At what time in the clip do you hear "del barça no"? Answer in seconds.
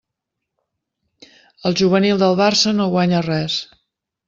2.25-2.91